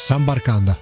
[0.00, 0.76] Sambarcanda.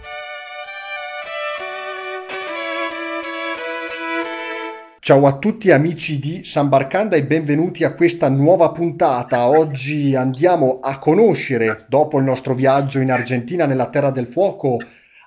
[5.01, 9.49] Ciao a tutti amici di San Barcanda e benvenuti a questa nuova puntata.
[9.49, 14.77] Oggi andiamo a conoscere, dopo il nostro viaggio in Argentina nella Terra del Fuoco,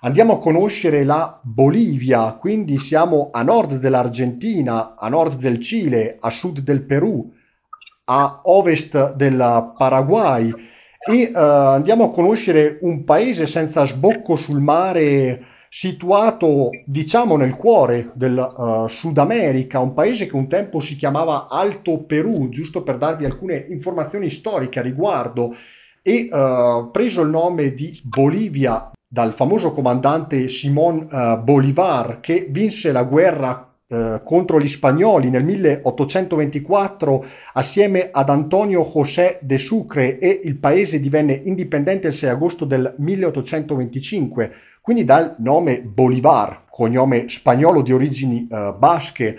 [0.02, 6.30] andiamo a conoscere la Bolivia, quindi siamo a nord dell'Argentina, a nord del Cile, a
[6.30, 7.28] sud del Perù,
[8.06, 10.54] a ovest del Paraguay
[11.00, 18.12] e uh, andiamo a conoscere un paese senza sbocco sul mare situato diciamo nel cuore
[18.16, 22.98] del uh, Sud America, un paese che un tempo si chiamava Alto Perù, giusto per
[22.98, 25.56] darvi alcune informazioni storiche a riguardo,
[26.02, 32.92] e uh, preso il nome di Bolivia dal famoso comandante Simón uh, Bolívar che vinse
[32.92, 33.69] la guerra
[34.24, 41.42] contro gli spagnoli nel 1824 assieme ad Antonio José de Sucre e il paese divenne
[41.44, 44.52] indipendente il 6 agosto del 1825
[44.90, 49.38] quindi dal nome Bolivar, cognome spagnolo di origini uh, basche,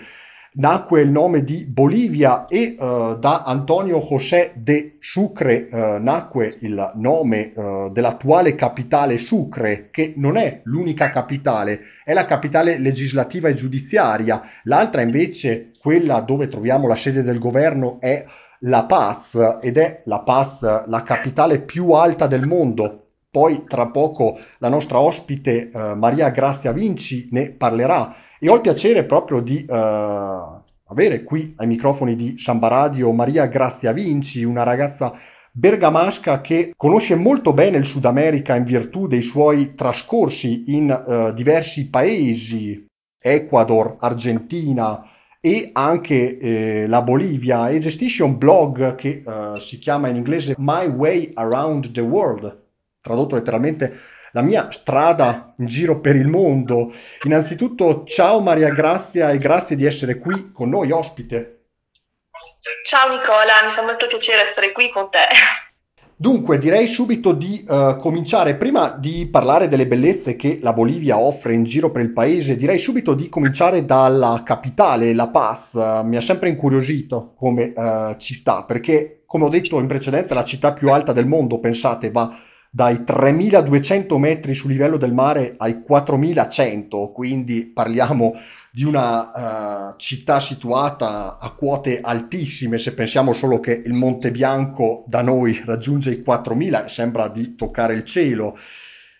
[0.53, 6.91] nacque il nome di Bolivia e uh, da Antonio José de Sucre uh, nacque il
[6.95, 7.53] nome
[7.91, 14.41] dell'attuale capitale Sucre, che non è l'unica capitale, è la capitale legislativa e giudiziaria.
[14.63, 18.25] L'altra invece, quella dove troviamo la sede del governo, è
[18.59, 24.37] La Paz ed è La Paz la capitale più alta del mondo, poi tra poco
[24.57, 28.13] la nostra ospite eh, Maria Grazia Vinci ne parlerà
[28.43, 33.45] e ho il piacere proprio di eh, avere qui ai microfoni di Samba Radio Maria
[33.45, 35.13] Grazia Vinci, una ragazza
[35.51, 41.33] bergamasca che conosce molto bene il Sud America in virtù dei suoi trascorsi in eh,
[41.35, 42.83] diversi paesi,
[43.21, 45.05] Ecuador, Argentina
[45.39, 47.69] e anche eh, la Bolivia.
[47.69, 52.57] E gestisce un blog che eh, si chiama in inglese My Way Around the World
[53.01, 53.97] tradotto letteralmente
[54.31, 56.93] la mia strada in giro per il mondo.
[57.23, 61.57] Innanzitutto, ciao Maria Grazia e grazie di essere qui con noi ospite.
[62.83, 65.27] Ciao Nicola, mi fa molto piacere essere qui con te.
[66.15, 71.55] Dunque, direi subito di uh, cominciare, prima di parlare delle bellezze che la Bolivia offre
[71.55, 75.71] in giro per il paese, direi subito di cominciare dalla capitale, La Paz.
[75.73, 80.35] Uh, mi ha sempre incuriosito come uh, città, perché, come ho detto in precedenza, è
[80.35, 82.31] la città più alta del mondo, pensate, va
[82.73, 88.35] dai 3200 metri sul livello del mare ai 4100, quindi parliamo
[88.71, 95.03] di una uh, città situata a quote altissime, se pensiamo solo che il Monte Bianco
[95.05, 98.57] da noi raggiunge i 4000 sembra di toccare il cielo.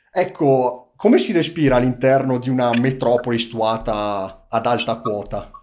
[0.10, 5.61] Ecco, come si respira all'interno di una metropoli situata ad alta quota?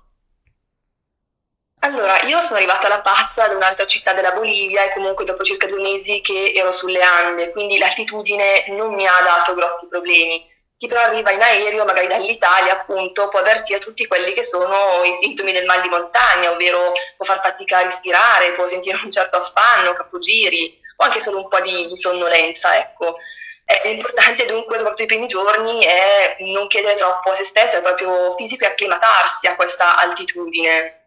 [1.81, 5.67] Allora, io sono arrivata alla Pazza da un'altra città della Bolivia e comunque dopo circa
[5.69, 10.45] due mesi che ero sulle Ande, quindi l'altitudine non mi ha dato grossi problemi.
[10.77, 15.15] Chi però arriva in aereo, magari dall'Italia, appunto, può avvertire tutti quelli che sono i
[15.15, 19.37] sintomi del mal di montagna, ovvero può far fatica a respirare, può sentire un certo
[19.37, 23.17] affanno, capogiri o anche solo un po' di, di sonnolenza, ecco.
[23.65, 27.83] È importante dunque, soprattutto i primi giorni, è non chiedere troppo a se stessa, è
[27.83, 30.98] proprio fisico e acclimatarsi a questa altitudine.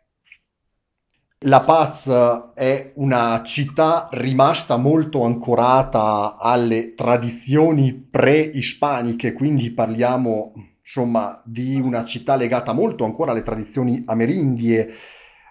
[1.46, 2.08] La Paz
[2.54, 12.36] è una città rimasta molto ancorata alle tradizioni pre-ispaniche, quindi parliamo insomma di una città
[12.36, 14.94] legata molto ancora alle tradizioni amerindie.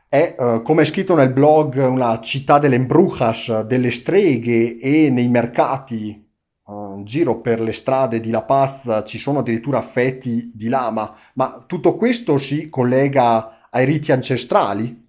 [0.09, 5.27] È, uh, come è scritto nel blog, una città delle embrujas, delle streghe e nei
[5.27, 6.25] mercati
[6.67, 11.17] uh, in giro per le strade di La Paz ci sono addirittura feti di lama,
[11.35, 15.09] ma tutto questo si collega ai riti ancestrali?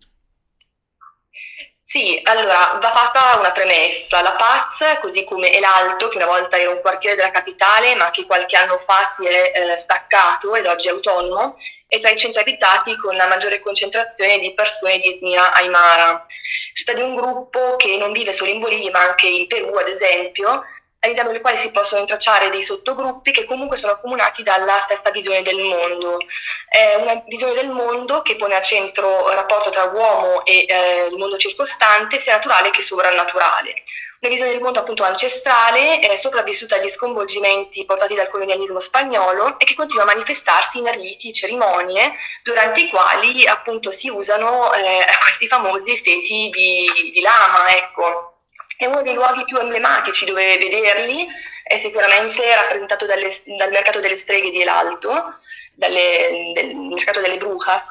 [1.91, 4.21] Sì, allora va fatta una premessa.
[4.21, 8.25] La Paz, così come l'Alto, che una volta era un quartiere della capitale, ma che
[8.25, 11.57] qualche anno fa si è eh, staccato ed oggi è autonomo,
[11.87, 16.25] è tra i centri abitati con la maggiore concentrazione di persone di etnia Aymara.
[16.71, 19.75] Si tratta di un gruppo che non vive solo in Bolivia, ma anche in Perù,
[19.75, 20.63] ad esempio,
[21.01, 25.41] all'interno del quale si possono intracciare dei sottogruppi che comunque sono accomunati dalla stessa visione
[25.41, 26.17] del mondo.
[26.69, 31.07] È una visione del mondo che pone al centro il rapporto tra l'uomo e eh,
[31.09, 33.83] il mondo circostante, sia naturale che sovrannaturale.
[34.19, 39.65] Una visione del mondo appunto ancestrale, eh, sopravvissuta agli sconvolgimenti portati dal colonialismo spagnolo e
[39.65, 42.13] che continua a manifestarsi in riti, cerimonie,
[42.43, 48.30] durante i quali appunto si usano eh, questi famosi feti di, di lama, ecco
[48.85, 51.27] è uno dei luoghi più emblematici dove vederli,
[51.63, 55.33] è sicuramente rappresentato dalle, dal mercato delle streghe di El Alto,
[55.73, 57.89] dalle, del mercato delle brujas,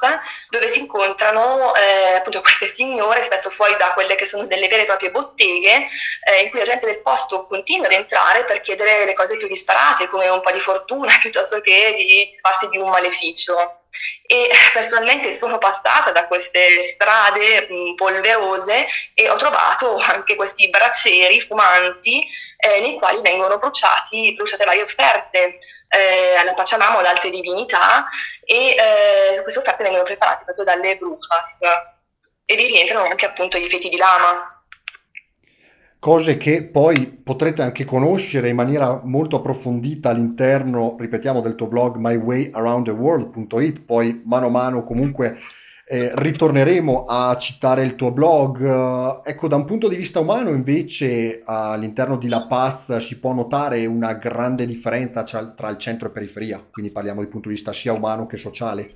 [0.49, 4.83] dove si incontrano eh, appunto queste signore, spesso fuori da quelle che sono delle vere
[4.83, 5.89] e proprie botteghe,
[6.25, 9.49] eh, in cui la gente del posto continua ad entrare per chiedere le cose più
[9.49, 13.77] disparate, come un po' di fortuna, piuttosto che di disfarsi di un maleficio
[14.27, 21.41] e personalmente sono passata da queste strade mh, polverose e ho trovato anche questi braccieri
[21.41, 22.27] fumanti
[22.57, 25.59] eh, nei quali vengono bruciati, bruciate varie offerte.
[25.93, 28.07] Eh, alla Pachamama o ad altre divinità
[28.45, 31.63] e eh, queste offerte vengono preparate proprio dalle brujas
[32.45, 34.60] e vi rientrano anche appunto gli feti di lama
[36.01, 41.97] cose che poi potrete anche conoscere in maniera molto approfondita all'interno, ripetiamo, del tuo blog
[41.99, 45.37] mywayaroundtheworld.it, poi mano a mano comunque
[45.87, 49.21] eh, ritorneremo a citare il tuo blog.
[49.25, 53.85] Ecco, da un punto di vista umano invece all'interno di La Paz si può notare
[53.85, 57.93] una grande differenza tra il centro e periferia, quindi parliamo dal punto di vista sia
[57.93, 58.89] umano che sociale.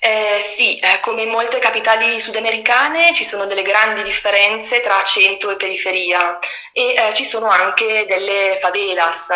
[0.00, 5.50] Eh, sì, eh, come in molte capitali sudamericane ci sono delle grandi differenze tra centro
[5.50, 6.38] e periferia
[6.72, 9.28] e eh, ci sono anche delle favelas.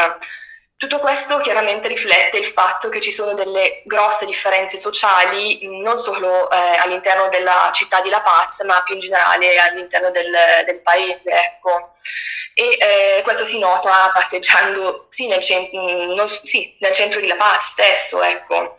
[0.77, 6.51] Tutto questo chiaramente riflette il fatto che ci sono delle grosse differenze sociali non solo
[6.51, 10.33] eh, all'interno della città di La Paz, ma più in generale all'interno del,
[10.65, 11.31] del paese.
[11.31, 11.93] Ecco.
[12.55, 17.37] E eh, questo si nota passeggiando sì nel, cent- non, sì, nel centro di La
[17.37, 18.23] Paz stesso.
[18.23, 18.77] Ecco.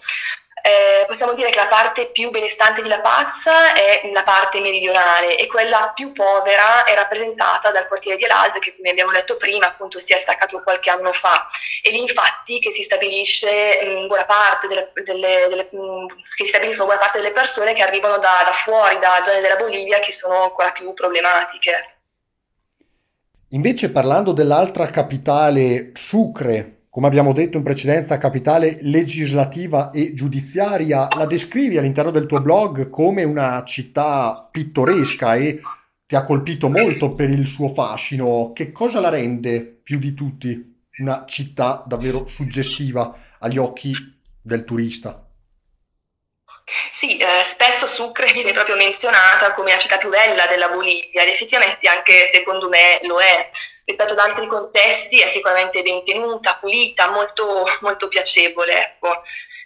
[0.66, 5.38] Eh, possiamo dire che la parte più benestante di La Paz è la parte meridionale
[5.38, 9.68] e quella più povera è rappresentata dal quartiere di Elaldo che come abbiamo detto prima
[9.68, 11.50] appunto si è staccato qualche anno fa
[11.82, 16.52] e lì infatti che si stabilisce mh, buona parte delle, delle, delle mh, che si
[16.52, 20.14] stabiliscono buona parte delle persone che arrivano da, da fuori, da zone della Bolivia che
[20.14, 21.98] sono ancora più problematiche.
[23.50, 31.26] Invece parlando dell'altra capitale, Sucre, come abbiamo detto in precedenza, capitale legislativa e giudiziaria, la
[31.26, 35.60] descrivi all'interno del tuo blog come una città pittoresca e
[36.06, 38.52] ti ha colpito molto per il suo fascino.
[38.54, 43.94] Che cosa la rende più di tutti una città davvero suggestiva agli occhi
[44.40, 45.28] del turista?
[46.92, 51.30] Sì, eh, spesso Sucre viene proprio menzionata come la città più bella della Bolivia ed
[51.30, 53.50] effettivamente anche secondo me lo è
[53.86, 58.86] rispetto ad altri contesti è sicuramente ben tenuta, pulita, molto, molto piacevole.
[58.86, 59.22] Ecco.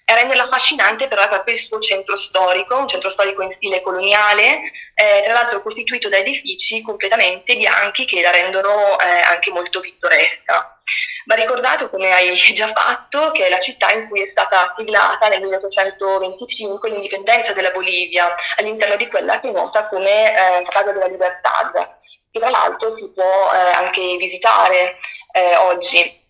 [0.10, 3.82] E renderla affascinante però è proprio il suo centro storico, un centro storico in stile
[3.82, 4.62] coloniale,
[4.94, 10.78] eh, tra l'altro costituito da edifici completamente bianchi che la rendono eh, anche molto pittoresca.
[11.26, 15.28] Va ricordato, come hai già fatto, che è la città in cui è stata siglata
[15.28, 21.08] nel 1825 l'indipendenza della Bolivia, all'interno di quella che è nota come eh, Casa della
[21.08, 21.98] Libertad,
[22.32, 24.98] che tra l'altro si può eh, anche visitare
[25.32, 26.26] eh, oggi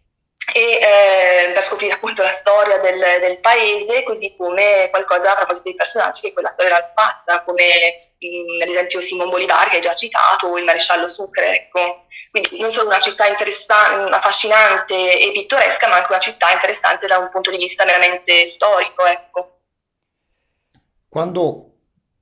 [0.53, 5.67] e eh, per scoprire appunto la storia del, del, paese, così come qualcosa a proposito
[5.67, 9.81] dei personaggi che quella storia l'ha fatta, come mh, ad esempio Simon Bolivar che hai
[9.81, 12.05] già citato, o il maresciallo Sucre, ecco.
[12.31, 17.29] Quindi non solo una città affascinante e pittoresca, ma anche una città interessante da un
[17.29, 19.59] punto di vista meramente storico, ecco.
[21.09, 21.76] Quando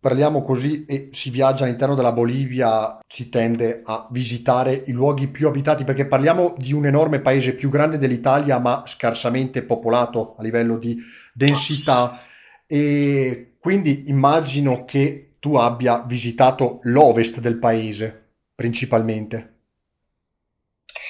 [0.06, 5.48] parliamo così e si viaggia all'interno della Bolivia, si tende a visitare i luoghi più
[5.48, 10.78] abitati perché parliamo di un enorme paese più grande dell'Italia ma scarsamente popolato a livello
[10.78, 10.96] di
[11.34, 12.20] densità
[12.68, 19.54] e quindi immagino che tu abbia visitato l'ovest del paese principalmente.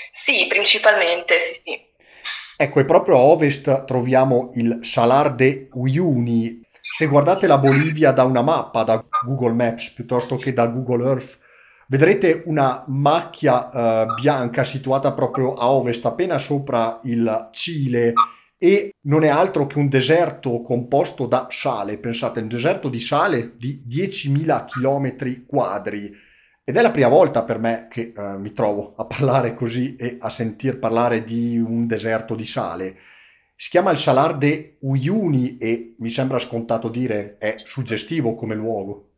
[0.10, 1.80] Sì, principalmente, sì, sì.
[2.56, 6.65] Ecco, e proprio a ovest troviamo il Salar de Uyuni,
[6.96, 11.38] se guardate la Bolivia da una mappa, da Google Maps piuttosto che da Google Earth,
[11.88, 18.14] vedrete una macchia eh, bianca situata proprio a ovest, appena sopra il Cile,
[18.58, 21.98] e non è altro che un deserto composto da sale.
[21.98, 26.10] Pensate, un deserto di sale di 10.000 km quadri.
[26.64, 30.16] Ed è la prima volta per me che eh, mi trovo a parlare così e
[30.18, 32.96] a sentir parlare di un deserto di sale.
[33.58, 39.12] Si chiama il Salar de Uyuni e mi sembra scontato dire è suggestivo come luogo.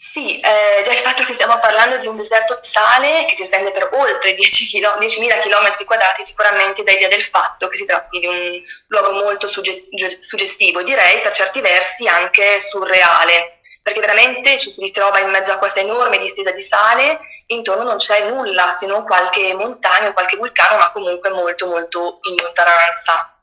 [0.00, 3.42] Sì, eh, già il fatto che stiamo parlando di un deserto di sale che si
[3.42, 8.26] estende per oltre 10.000 km quadrati sicuramente dà idea del fatto che si tratti di
[8.26, 9.88] un luogo molto sugge-
[10.20, 13.57] suggestivo, direi per certi versi anche surreale
[13.88, 17.96] perché veramente ci si ritrova in mezzo a questa enorme distesa di sale, intorno non
[17.96, 23.34] c'è nulla se non qualche montagna o qualche vulcano, ma comunque molto molto in lontananza.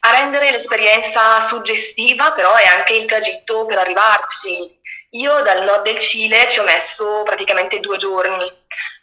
[0.00, 4.80] A rendere l'esperienza suggestiva però è anche il tragitto per arrivarci.
[5.10, 8.50] Io dal nord del Cile ci ho messo praticamente due giorni.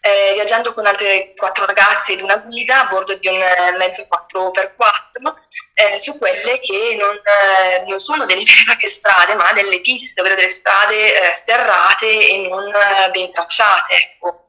[0.01, 4.03] Eh, viaggiando con altre quattro ragazze ed una guida a bordo di un eh, mezzo
[4.03, 5.33] 4x4
[5.73, 10.35] eh, su quelle che non, eh, non sono delle vere strade, ma delle piste, ovvero
[10.35, 12.71] delle strade sterrate e non
[13.11, 13.93] ben tracciate.
[13.93, 14.43] Ecco.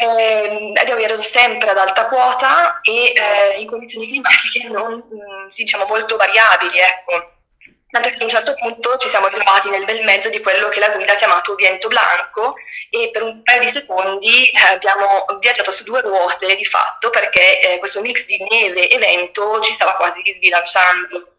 [0.00, 5.86] Eh, abbiamo viaggiato sempre ad alta quota e eh, in condizioni climatiche non, mm, diciamo,
[5.86, 6.78] molto variabili.
[6.78, 7.37] Ecco.
[7.90, 10.78] Tanto che ad un certo punto ci siamo trovati nel bel mezzo di quello che
[10.78, 12.56] la guida ha chiamato viento blanco
[12.90, 17.60] e per un paio di secondi eh, abbiamo viaggiato su due ruote di fatto perché
[17.60, 21.36] eh, questo mix di neve e vento ci stava quasi sbilanciando.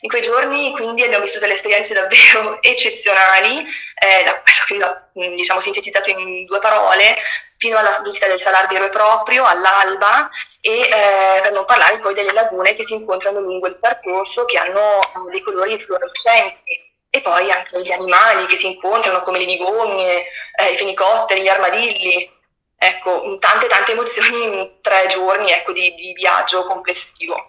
[0.00, 5.34] In quei giorni quindi abbiamo vissuto delle esperienze davvero eccezionali, eh, da quello che ho
[5.34, 7.16] diciamo, sintetizzato in due parole,
[7.56, 10.28] fino alla visita del Salar vero e proprio, all'alba,
[10.60, 14.58] e eh, per non parlare poi delle lagune che si incontrano lungo il percorso che
[14.58, 16.84] hanno eh, dei colori fluorescenti.
[17.08, 20.24] E poi anche gli animali che si incontrano, come le digogne,
[20.58, 22.34] eh, i fenicotteri, gli armadilli.
[22.78, 27.48] Ecco, tante tante emozioni in tre giorni ecco, di, di viaggio complessivo.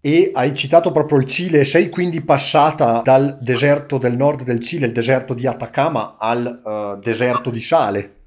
[0.00, 4.86] E hai citato proprio il Cile, sei quindi passata dal deserto del nord del Cile,
[4.86, 8.18] il deserto di Atacama, al uh, deserto di sale.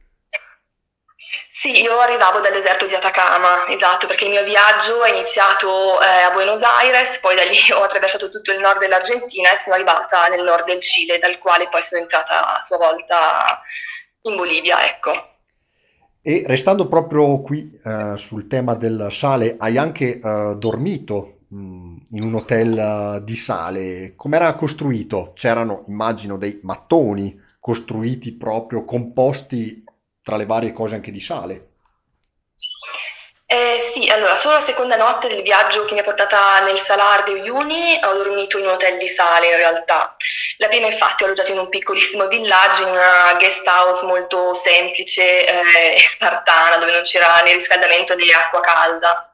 [1.50, 6.06] Sì, io arrivavo dal deserto di Atacama, esatto, perché il mio viaggio è iniziato eh,
[6.06, 10.28] a Buenos Aires, poi da lì ho attraversato tutto il nord dell'Argentina e sono arrivata
[10.28, 13.62] nel nord del Cile, dal quale poi sono entrata a sua volta
[14.24, 15.12] in Bolivia, ecco.
[16.22, 22.34] E restando proprio qui eh, sul tema del sale, hai anche eh, dormito in un
[22.34, 24.14] hotel eh, di sale.
[24.16, 25.34] Com'era costruito?
[25.36, 29.84] C'erano, immagino, dei mattoni costruiti proprio, composti
[30.24, 31.68] tra le varie cose anche di sale.
[33.46, 37.24] Eh, sì, allora, solo la seconda notte del viaggio che mi ha portata nel Salar
[37.26, 40.16] de Uyuni ho dormito in un hotel di sale in realtà.
[40.62, 45.96] La prima infatti alloggiato in un piccolissimo villaggio, in una guest house molto semplice eh,
[45.96, 49.32] e spartana, dove non c'era né riscaldamento né acqua calda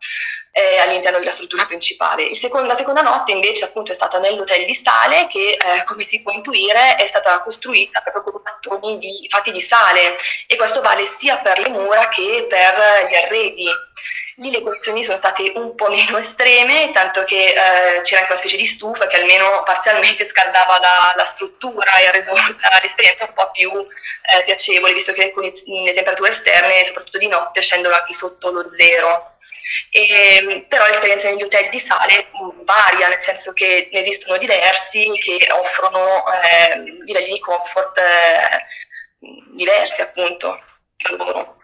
[0.54, 2.34] eh, all'interno della struttura principale.
[2.34, 6.22] Secondo, la seconda notte invece appunto è stata nell'hotel di sale che eh, come si
[6.22, 10.16] può intuire è stata costruita proprio con mattoni di, fatti di sale
[10.48, 13.66] e questo vale sia per le mura che per gli arredi.
[14.40, 18.36] Lì le condizioni sono state un po' meno estreme, tanto che eh, c'era anche una
[18.36, 22.34] specie di stufa che almeno parzialmente scaldava la, la struttura e ha reso
[22.82, 25.52] l'esperienza un po' più eh, piacevole, visto che le,
[25.84, 29.34] le temperature esterne, soprattutto di notte, scendono anche sotto lo zero.
[29.90, 32.30] E, però l'esperienza negli hotel di sale
[32.64, 38.66] varia, nel senso che ne esistono diversi che offrono eh, livelli di comfort eh,
[39.56, 40.60] diversi appunto
[40.96, 41.57] tra loro.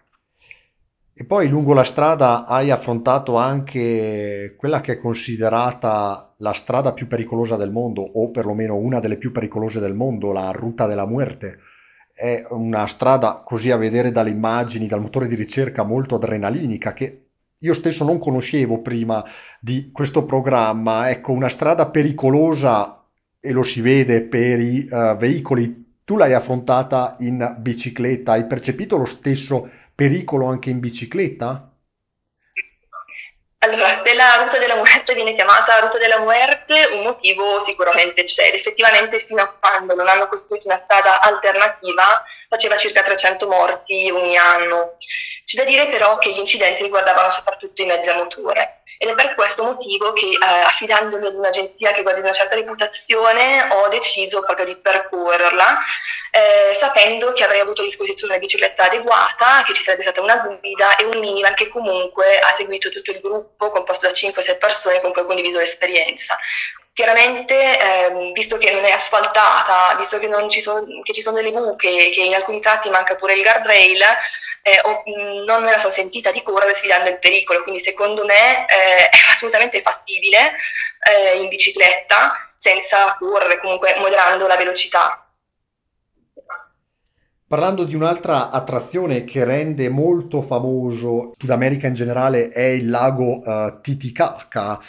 [1.16, 7.06] E poi lungo la strada hai affrontato anche quella che è considerata la strada più
[7.06, 11.58] pericolosa del mondo, o perlomeno una delle più pericolose del mondo, la Ruta della Muerte.
[12.12, 17.26] È una strada, così a vedere dalle immagini, dal motore di ricerca, molto adrenalinica, che
[17.58, 19.24] io stesso non conoscevo prima
[19.60, 21.10] di questo programma.
[21.10, 23.04] Ecco, una strada pericolosa
[23.38, 25.92] e lo si vede per i uh, veicoli.
[26.02, 31.68] Tu l'hai affrontata in bicicletta, hai percepito lo stesso pericolo anche in bicicletta?
[33.64, 38.50] Allora, se la ruta della muerte viene chiamata ruta della muerte, un motivo sicuramente c'è.
[38.52, 44.36] Effettivamente, fino a quando non hanno costruito una strada alternativa, faceva circa 300 morti ogni
[44.36, 44.98] anno.
[45.44, 49.14] C'è da dire però che gli incidenti riguardavano soprattutto i mezzi a motore ed è
[49.14, 54.40] per questo motivo che eh, affidandomi ad un'agenzia che guarda una certa reputazione ho deciso
[54.40, 55.78] proprio di percorrerla
[56.30, 60.38] eh, sapendo che avrei avuto a disposizione una bicicletta adeguata, che ci sarebbe stata una
[60.38, 65.00] guida e un minivan che comunque ha seguito tutto il gruppo composto da 5-6 persone
[65.00, 66.36] con cui ho condiviso l'esperienza.
[66.94, 71.50] Chiaramente, ehm, visto che non è asfaltata, visto che, ci sono, che ci sono delle
[71.50, 74.00] buche, che in alcuni tratti manca pure il guardrail,
[74.62, 75.02] eh, ho,
[75.44, 79.16] non me la sono sentita di correre sfidando il pericolo, quindi secondo me eh, è
[79.28, 80.54] assolutamente fattibile
[81.00, 85.18] eh, in bicicletta senza correre, comunque moderando la velocità.
[87.46, 93.40] Parlando di un'altra attrazione che rende molto famoso Sud America in generale è il lago
[93.44, 94.80] uh, Titicaca.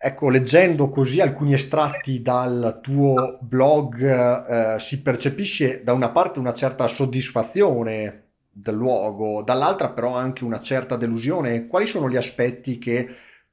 [0.00, 6.54] Ecco, leggendo così alcuni estratti dal tuo blog uh, si percepisce da una parte una
[6.54, 11.66] certa soddisfazione del luogo, dall'altra però anche una certa delusione.
[11.66, 13.08] Quali sono gli aspetti che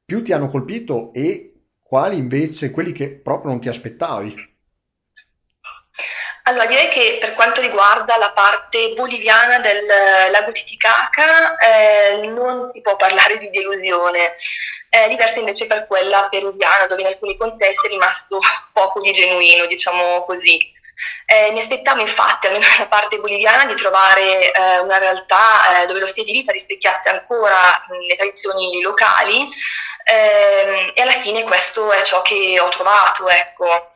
[0.06, 4.54] più ti hanno colpito e quali invece quelli che proprio non ti aspettavi?
[6.48, 9.84] Allora, direi che per quanto riguarda la parte boliviana del
[10.30, 14.36] lago Titicaca eh, non si può parlare di delusione,
[14.88, 18.40] è diversa invece per quella peruviana, dove in alcuni contesti è rimasto
[18.72, 20.72] poco di genuino, diciamo così.
[21.25, 26.00] Eh, mi aspettavo infatti, almeno nella parte boliviana, di trovare eh, una realtà eh, dove
[26.00, 29.50] lo stile di vita rispecchiasse ancora mh, le tradizioni locali
[30.04, 33.90] ehm, e alla fine questo è ciò che ho trovato, ecco.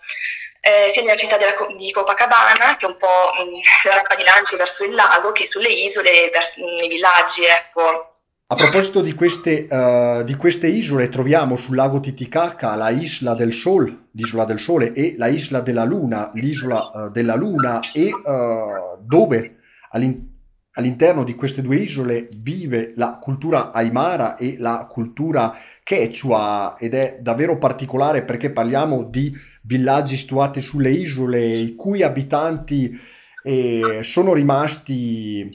[0.61, 4.23] Eh, sia nella città della, di Copacabana, che è un po' mh, la rampa di
[4.23, 8.15] lancio verso il lago, che sulle isole, verso, nei villaggi, ecco.
[8.51, 13.53] A proposito di queste, uh, di queste, isole, troviamo sul lago Titicaca la Isla del
[13.53, 18.97] Sol, l'isola del Sole, e la Isla della Luna, l'isola uh, della Luna, e uh,
[19.01, 19.59] dove
[19.91, 20.37] all'in-
[20.73, 27.17] all'interno di queste due isole vive la cultura aymara e la cultura quechua, ed è
[27.21, 29.31] davvero particolare perché parliamo di
[29.69, 32.99] villaggi situati sulle isole, i cui abitanti
[33.43, 35.47] eh, sono rimasti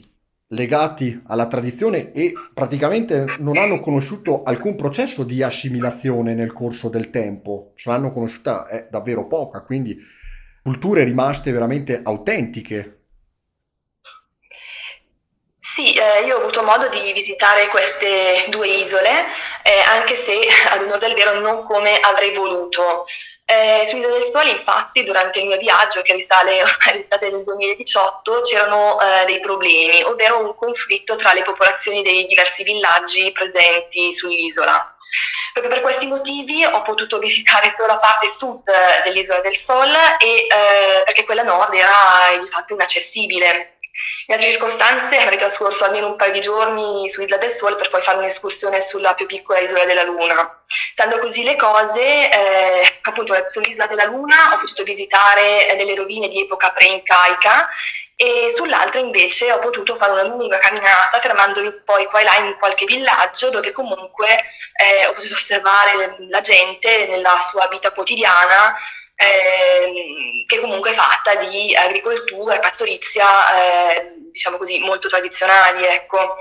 [0.49, 7.09] legati alla tradizione e praticamente non hanno conosciuto alcun processo di assimilazione nel corso del
[7.09, 9.97] tempo, ce l'hanno conosciuta è davvero poca, quindi
[10.63, 12.99] culture rimaste veramente autentiche.
[15.59, 19.09] Sì, eh, io ho avuto modo di visitare queste due isole,
[19.61, 20.39] eh, anche se
[20.71, 23.03] ad onore del vero non come avrei voluto.
[23.47, 28.41] Eh, su Isola del Sole, infatti, durante il mio viaggio, che risale all'estate del 2018,
[28.41, 34.95] c'erano eh, dei problemi, ovvero un conflitto tra le popolazioni dei diversi villaggi presenti sull'isola.
[35.53, 38.63] Proprio per questi motivi ho potuto visitare solo la parte sud
[39.03, 43.74] dell'Isola del Sol e, eh, perché quella nord era di fatto inaccessibile.
[44.27, 47.89] In altre circostanze avrei trascorso almeno un paio di giorni su Isla del Sole per
[47.89, 50.63] poi fare un'escursione sulla più piccola isola della Luna.
[50.65, 56.27] Stando così le cose, eh, appunto sull'Isla della Luna ho potuto visitare eh, delle rovine
[56.27, 57.69] di epoca pre-incaica
[58.15, 62.55] e sull'altra invece ho potuto fare una lunga camminata fermandomi poi qua e là in
[62.57, 68.73] qualche villaggio dove comunque eh, ho potuto osservare la gente nella sua vita quotidiana
[69.15, 76.35] eh, che comunque è fatta di agricoltura e pastorizia, eh, diciamo così, molto tradizionali, ecco.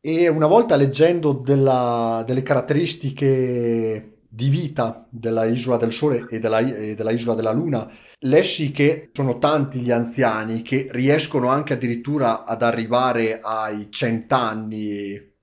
[0.00, 6.58] E una volta leggendo della, delle caratteristiche di vita della Isola del Sole e della,
[6.58, 7.90] e della Isola della Luna,
[8.20, 15.36] lessi che sono tanti gli anziani che riescono anche addirittura ad arrivare ai cent'anni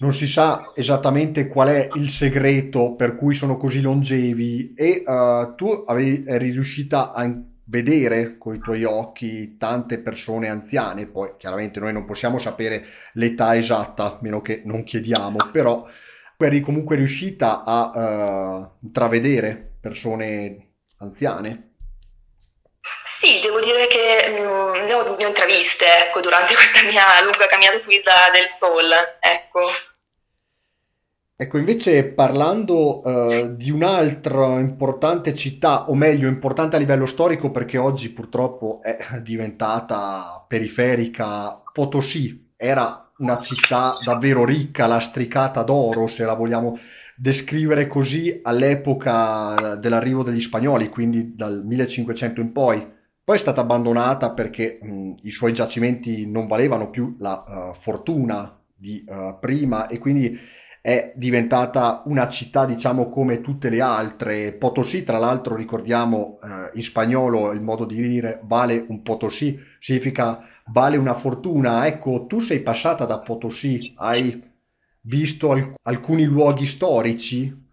[0.00, 5.54] non si sa esattamente qual è il segreto per cui sono così longevi e uh,
[5.54, 7.28] tu avevi, eri riuscita a
[7.64, 12.84] vedere con i tuoi occhi tante persone anziane, poi chiaramente noi non possiamo sapere
[13.14, 15.86] l'età esatta, a meno che non chiediamo, però
[16.36, 21.67] eri comunque riuscita a uh, intravedere persone anziane.
[23.04, 27.46] Sì, devo dire che mh, ne, ho, ne ho intraviste ecco, durante questa mia lunga
[27.46, 28.90] camminata su Isla del Sol.
[29.20, 29.62] Ecco.
[31.40, 37.78] Ecco, invece parlando eh, di un'altra importante città, o meglio, importante a livello storico perché
[37.78, 46.34] oggi purtroppo è diventata periferica, Potosí era una città davvero ricca, lastricata d'oro, se la
[46.34, 46.76] vogliamo
[47.18, 52.96] descrivere così, all'epoca dell'arrivo degli spagnoli, quindi dal 1500 in poi.
[53.24, 58.56] Poi è stata abbandonata perché mh, i suoi giacimenti non valevano più la uh, fortuna
[58.74, 60.38] di uh, prima e quindi
[60.80, 64.52] è diventata una città, diciamo, come tutte le altre.
[64.52, 70.46] Potosí, tra l'altro, ricordiamo eh, in spagnolo il modo di dire vale un Potosí, significa
[70.66, 71.86] vale una fortuna.
[71.86, 74.42] Ecco, tu sei passata da Potosí, hai
[75.02, 77.66] visto alc- alcuni luoghi storici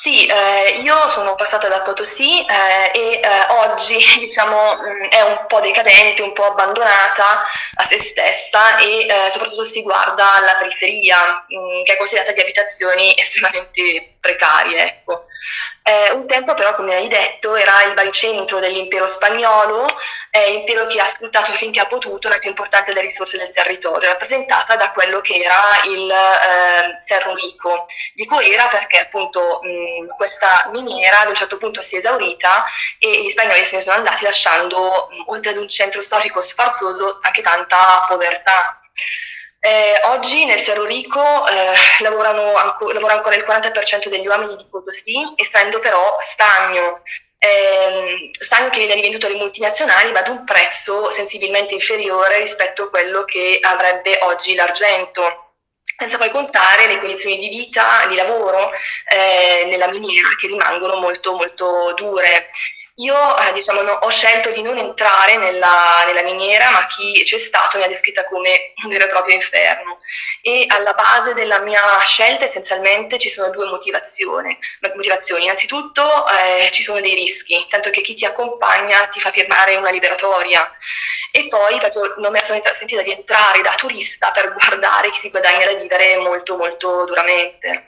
[0.00, 5.44] sì, eh, io sono passata da Potosí eh, e eh, oggi diciamo mh, è un
[5.46, 7.42] po' decadente, un po' abbandonata
[7.74, 12.40] a se stessa e eh, soprattutto si guarda alla periferia, mh, che è considerata di
[12.40, 14.82] abitazioni estremamente precarie.
[14.84, 15.26] Ecco.
[15.82, 19.86] Eh, un tempo però, come hai detto, era il baricentro dell'impero spagnolo,
[20.30, 24.08] eh, impero che ha sfruttato finché ha potuto la più importante delle risorse del territorio,
[24.10, 27.86] rappresentata da quello che era il eh, Cerro Rico.
[28.14, 32.64] Dico era perché appunto mh, questa miniera ad un certo punto si è esaurita
[32.98, 37.18] e gli spagnoli se ne sono andati lasciando, mh, oltre ad un centro storico sfarzoso,
[37.22, 38.78] anche tanta povertà.
[39.60, 45.32] Eh, oggi nel Cerro Rico eh, anco, lavora ancora il 40% degli uomini di Potosí,
[45.34, 47.02] estraendo però stagno,
[47.38, 52.88] eh, stagno che viene rivenduto alle multinazionali ma ad un prezzo sensibilmente inferiore rispetto a
[52.88, 55.48] quello che avrebbe oggi l'argento
[55.98, 58.70] senza poi contare le condizioni di vita, di lavoro
[59.08, 62.50] eh, nella miniera che rimangono molto molto dure.
[62.98, 67.38] Io eh, diciamo, no, ho scelto di non entrare nella, nella, miniera, ma chi c'è
[67.38, 69.98] stato mi ha descritta come un vero e proprio inferno.
[70.42, 74.58] E alla base della mia scelta essenzialmente ci sono due motivazioni.
[75.44, 79.90] Innanzitutto eh, ci sono dei rischi, tanto che chi ti accompagna ti fa firmare una
[79.90, 80.68] liberatoria.
[81.30, 85.30] E poi proprio non mi sono sentita di entrare da turista per guardare chi si
[85.30, 87.87] guadagna da vivere molto molto duramente.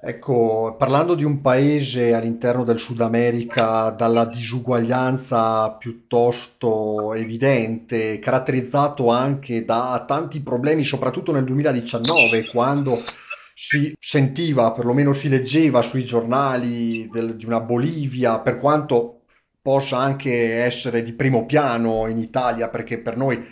[0.00, 9.64] Ecco, parlando di un paese all'interno del Sud America dalla disuguaglianza piuttosto evidente, caratterizzato anche
[9.64, 12.94] da tanti problemi, soprattutto nel 2019, quando
[13.54, 19.22] si sentiva, perlomeno si leggeva sui giornali del- di una Bolivia, per quanto
[19.60, 23.44] possa anche essere di primo piano in Italia, perché per noi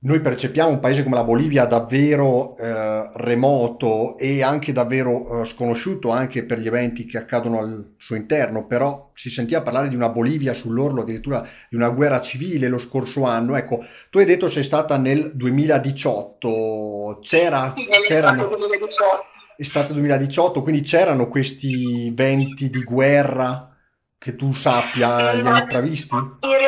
[0.00, 6.10] noi percepiamo un paese come la Bolivia davvero eh, remoto e anche davvero eh, sconosciuto
[6.10, 10.08] anche per gli eventi che accadono al suo interno, però si sentiva parlare di una
[10.08, 13.56] Bolivia sull'orlo addirittura di una guerra civile lo scorso anno.
[13.56, 19.26] Ecco, tu hai detto sei stata nel 2018, c'era, Sì, nell'estate 2018.
[19.56, 23.76] estate 2018, quindi c'erano questi venti di guerra
[24.16, 26.14] che tu sappia, li hai intravisti?
[26.14, 26.67] in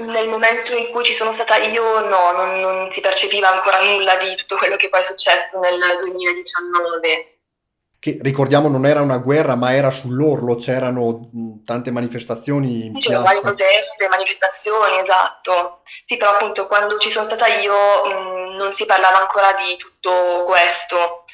[0.00, 4.16] nel momento in cui ci sono stata io no, non, non si percepiva ancora nulla
[4.16, 7.32] di tutto quello che poi è successo nel 2019.
[8.00, 11.30] Che ricordiamo non era una guerra, ma era sull'orlo, c'erano
[11.64, 15.82] tante manifestazioni in C'erano varie proteste, manifestazioni, esatto.
[16.04, 20.44] Sì, però appunto quando ci sono stata io mh, non si parlava ancora di tutto
[20.46, 21.24] questo.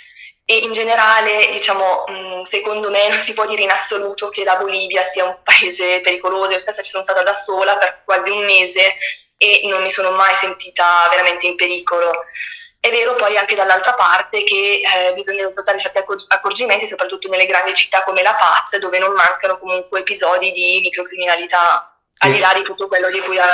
[0.47, 4.57] E in generale, diciamo, mh, secondo me non si può dire in assoluto che la
[4.57, 6.53] Bolivia sia un paese pericoloso.
[6.53, 8.97] Io stessa ci sono stata da sola per quasi un mese
[9.39, 12.25] e non mi sono mai sentita veramente in pericolo.
[12.79, 17.47] È vero poi anche dall'altra parte che eh, bisogna adottare certi accor- accorgimenti, soprattutto nelle
[17.47, 22.53] grandi città come La Paz, dove non mancano comunque episodi di microcriminalità, al di là
[22.55, 23.47] di tutto quello di cui ah,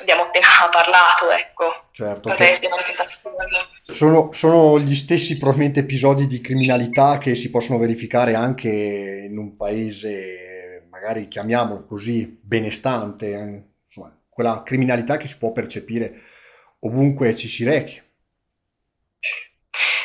[0.00, 3.36] abbiamo appena parlato, ecco, certo, proteste, manifestazioni.
[3.82, 9.56] sono, sono gli stessi probabilmente episodi di criminalità che si possono verificare anche in un
[9.56, 16.22] paese, magari chiamiamolo così, benestante, eh, insomma, quella criminalità che si può percepire
[16.80, 18.00] ovunque ci si rechi.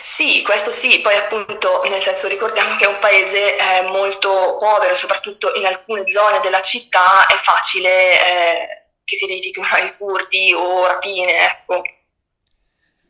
[0.05, 4.93] Sì, questo sì, poi appunto nel senso ricordiamo che è un paese eh, molto povero,
[4.95, 8.67] soprattutto in alcune zone della città è facile eh,
[9.05, 11.81] che si verifichino i furti o rapine, ecco.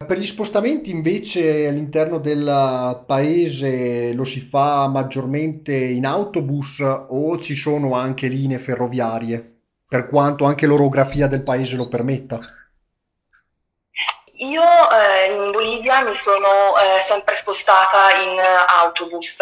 [0.06, 7.56] Per gli spostamenti invece all'interno del paese lo si fa maggiormente in autobus o ci
[7.56, 12.38] sono anche linee ferroviarie, per quanto anche l'orografia del paese lo permetta.
[14.43, 19.41] Io eh, in Bolivia mi sono eh, sempre spostata in eh, autobus.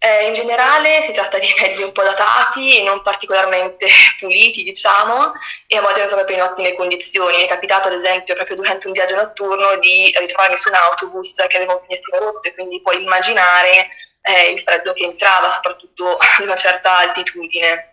[0.00, 3.88] Eh, in generale si tratta di mezzi un po' datati e non particolarmente
[4.20, 5.32] puliti, diciamo,
[5.66, 7.38] e a volte non sono proprio in ottime condizioni.
[7.38, 11.34] Mi è capitato, ad esempio, proprio durante un viaggio notturno di ritrovarmi su un autobus
[11.48, 13.88] che aveva un finestrino rotto e quindi puoi immaginare
[14.20, 17.87] eh, il freddo che entrava, soprattutto ad una certa altitudine.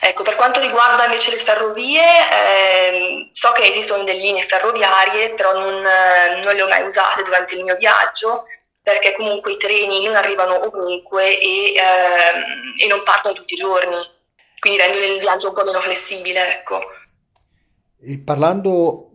[0.00, 5.52] Ecco, per quanto riguarda invece le ferrovie, ehm, so che esistono delle linee ferroviarie, però
[5.52, 8.44] non, eh, non le ho mai usate durante il mio viaggio,
[8.82, 13.96] perché comunque i treni non arrivano ovunque e, ehm, e non partono tutti i giorni,
[14.58, 16.80] quindi rendono il viaggio un po' meno flessibile, ecco.
[17.98, 19.10] E parlando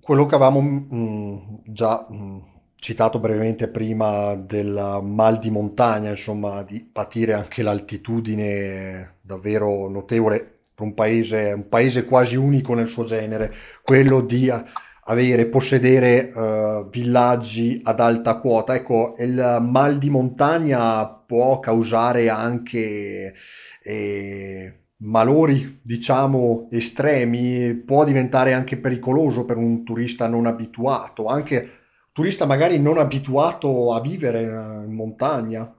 [0.00, 6.80] quello che avevamo mh, già mh, citato brevemente prima del mal di montagna, insomma, di
[6.80, 10.38] patire anche l'altitudine davvero notevole
[10.74, 14.64] per un paese, un paese quasi unico nel suo genere, quello di a-
[15.06, 18.74] avere, possedere eh, villaggi ad alta quota.
[18.74, 23.34] Ecco, il mal di montagna può causare anche
[23.82, 31.70] eh, malori, diciamo, estremi, può diventare anche pericoloso per un turista non abituato, anche
[32.12, 35.72] turista magari non abituato a vivere in montagna.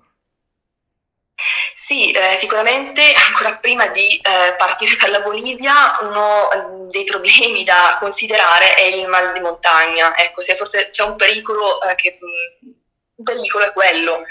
[1.86, 7.63] Sì, eh, sicuramente ancora prima di eh, partire per la Bolivia, uno eh, dei problemi
[7.63, 10.17] da considerare è il mal di montagna.
[10.17, 12.69] Ecco, se forse c'è un pericolo, eh, che, mh,
[13.17, 14.24] un pericolo è quello,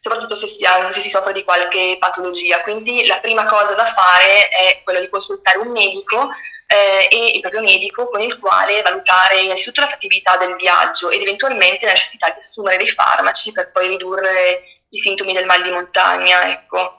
[0.00, 2.62] soprattutto se si, ha- se si soffre di qualche patologia.
[2.62, 6.30] Quindi la prima cosa da fare è quella di consultare un medico
[6.66, 11.20] eh, e il proprio medico con il quale valutare innanzitutto la fattibilità del viaggio ed
[11.20, 15.70] eventualmente la necessità di assumere dei farmaci per poi ridurre i sintomi del mal di
[15.70, 16.96] montagna, ecco.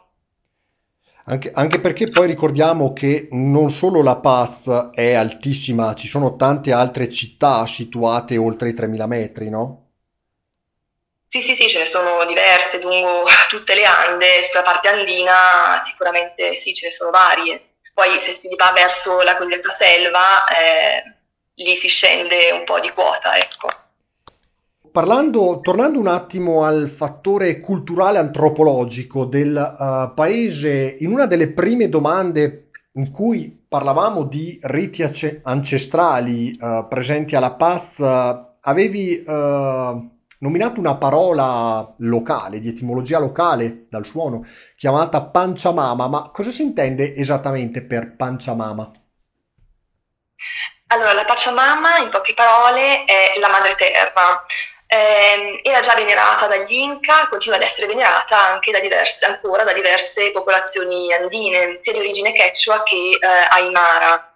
[1.25, 6.71] Anche, anche perché poi ricordiamo che non solo La Paz è altissima, ci sono tante
[6.71, 9.89] altre città situate oltre i 3000 metri, no?
[11.27, 16.55] Sì, sì, sì, ce ne sono diverse lungo tutte le Ande, sulla parte andina sicuramente
[16.55, 17.75] sì, ce ne sono varie.
[17.93, 21.03] Poi se si va verso la cosiddetta selva, eh,
[21.55, 23.67] lì si scende un po' di quota, ecco.
[24.93, 31.89] Parlando, tornando un attimo al fattore culturale antropologico del uh, paese, in una delle prime
[31.89, 35.01] domande in cui parlavamo di riti
[35.41, 44.05] ancestrali uh, presenti alla Paz, uh, avevi nominato una parola locale, di etimologia locale dal
[44.05, 44.45] suono,
[44.77, 48.91] chiamata panciamama, ma cosa si intende esattamente per panciamama?
[50.89, 54.43] Allora, la Pachamama, in poche parole, è la madre terra.
[54.93, 59.73] Eh, era già venerata dagli Inca, continua ad essere venerata anche da diverse, ancora da
[59.73, 64.29] diverse popolazioni andine, sia di origine quechua che eh, aymara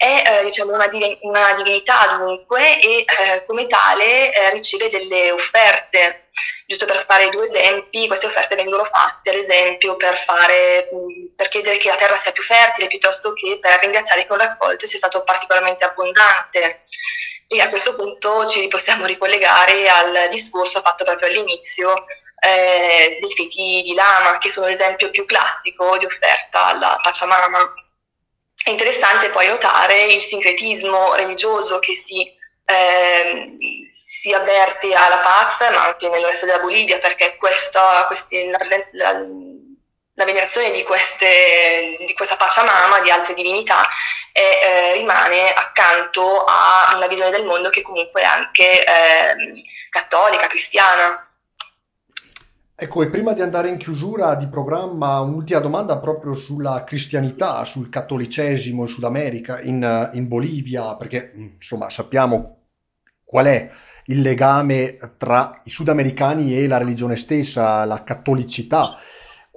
[0.00, 0.88] è eh, diciamo una,
[1.20, 6.30] una, divinità dunque e eh, come tale eh, riceve delle offerte.
[6.66, 10.88] Giusto per fare due esempi, queste offerte vengono fatte ad esempio per, fare,
[11.36, 14.86] per chiedere che la terra sia più fertile piuttosto che per ringraziare che un raccolto
[14.86, 16.84] sia stato particolarmente abbondante.
[17.52, 22.04] E a questo punto ci possiamo ricollegare al discorso fatto proprio all'inizio
[22.38, 27.74] eh, dei feti di lama, che sono l'esempio più classico di offerta alla Pachamama.
[28.62, 32.24] È interessante poi notare il sincretismo religioso che si,
[32.64, 33.56] eh,
[33.90, 38.60] si avverte alla Paz, ma anche nel resto della Bolivia, perché questa, questi, la,
[38.92, 39.26] la,
[40.20, 43.86] la, venerazione di, queste, di questa Pachamama, di altre divinità,
[44.32, 50.46] è, eh, rimane accanto a una visione del mondo che comunque è anche eh, cattolica,
[50.46, 51.24] cristiana.
[52.82, 57.90] Ecco, e prima di andare in chiusura di programma, un'ultima domanda proprio sulla cristianità, sul
[57.90, 62.56] cattolicesimo in Sud America, in, in Bolivia, perché insomma sappiamo
[63.22, 63.70] qual è
[64.06, 68.84] il legame tra i sudamericani e la religione stessa, la cattolicità.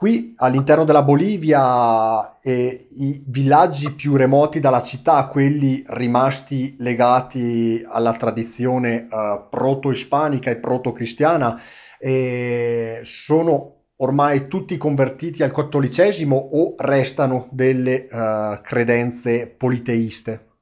[0.04, 8.12] Qui all'interno della Bolivia eh, i villaggi più remoti dalla città, quelli rimasti legati alla
[8.12, 11.58] tradizione eh, proto-ispanica e proto-cristiana,
[11.98, 20.53] eh, sono ormai tutti convertiti al cattolicesimo o restano delle uh, credenze politeiste?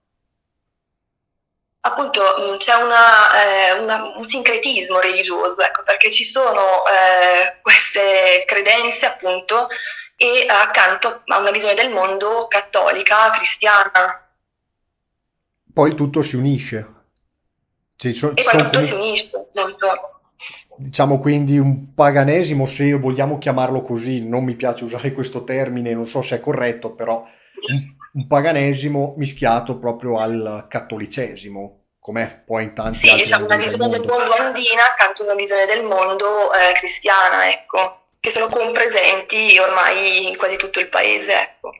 [1.83, 8.43] Appunto mm, c'è una, eh, una, un sincretismo religioso, ecco, perché ci sono eh, queste
[8.45, 9.67] credenze appunto
[10.15, 14.29] e accanto a una visione del mondo cattolica, cristiana.
[15.73, 16.99] Poi il tutto si unisce.
[17.95, 18.81] Cioè, so, e poi tutto comunque...
[18.83, 20.11] si unisce, appunto
[20.81, 26.07] diciamo quindi un paganesimo, se vogliamo chiamarlo così, non mi piace usare questo termine, non
[26.07, 27.25] so se è corretto, però
[28.13, 34.01] un, paganesimo mischiato proprio al cattolicesimo, com'è poi in tanti sì, diciamo una visione del
[34.01, 34.23] mondo.
[34.23, 39.57] del mondo andina accanto a una visione del mondo eh, cristiana, ecco, che sono compresenti
[39.59, 41.71] ormai in quasi tutto il paese, ecco.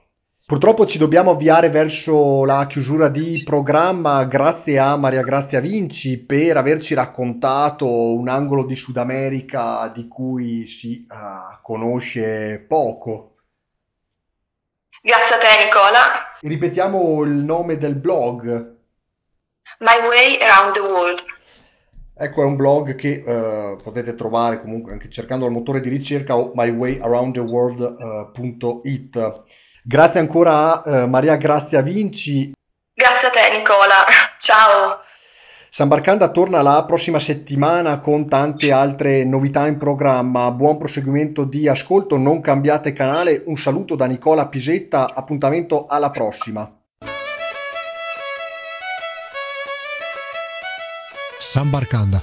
[0.52, 4.26] Purtroppo ci dobbiamo avviare verso la chiusura di programma.
[4.26, 10.68] Grazie a Maria Grazia Vinci per averci raccontato un angolo di Sud America di cui
[10.68, 13.31] si uh, conosce poco.
[15.04, 16.38] Grazie a te Nicola.
[16.42, 18.76] Ripetiamo il nome del blog.
[19.80, 21.24] My Way Around the World.
[22.16, 26.38] Ecco, è un blog che uh, potete trovare comunque anche cercando il motore di ricerca
[26.38, 29.16] o mywayAroundTheWorld.it.
[29.16, 29.44] Uh,
[29.84, 32.52] Grazie ancora a eh, Maria Grazia Vinci.
[32.94, 34.06] Grazie a te Nicola,
[34.38, 35.02] ciao.
[35.74, 40.52] San Barcanda torna la prossima settimana con tante altre novità in programma.
[40.52, 43.42] Buon proseguimento di ascolto, non cambiate canale.
[43.46, 46.70] Un saluto da Nicola Pisetta, appuntamento alla prossima.
[51.40, 52.22] San Barcanda